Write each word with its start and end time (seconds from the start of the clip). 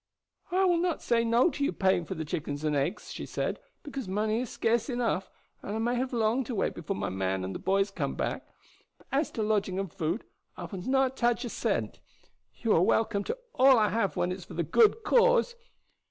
"I 0.51 0.65
will 0.65 0.79
not 0.79 1.03
say 1.03 1.23
no 1.23 1.51
to 1.51 1.63
your 1.63 1.73
paying 1.73 2.05
for 2.05 2.15
the 2.15 2.25
chickens 2.25 2.63
and 2.63 2.75
eggs," 2.75 3.11
she 3.13 3.27
said, 3.27 3.59
"because 3.83 4.07
money 4.07 4.41
is 4.41 4.49
scarce 4.49 4.89
enough, 4.89 5.29
and 5.61 5.75
I 5.75 5.77
may 5.77 5.93
have 5.93 6.11
long 6.11 6.43
to 6.45 6.55
wait 6.55 6.73
before 6.73 6.95
my 6.95 7.09
man 7.09 7.43
and 7.43 7.53
the 7.53 7.59
boys 7.59 7.91
come 7.91 8.15
back; 8.15 8.47
but 8.97 9.05
as 9.11 9.29
to 9.33 9.43
lodging 9.43 9.77
and 9.77 9.93
food 9.93 10.23
I 10.57 10.65
would 10.65 10.87
not 10.87 11.15
touch 11.15 11.45
a 11.45 11.49
cent. 11.49 11.99
You 12.63 12.73
are 12.73 12.81
welcome 12.81 13.23
to 13.25 13.37
all 13.53 13.77
I 13.77 13.89
have 13.89 14.15
when 14.17 14.31
it's 14.31 14.45
for 14.45 14.55
the 14.55 14.63
good 14.63 15.03
cause." 15.03 15.53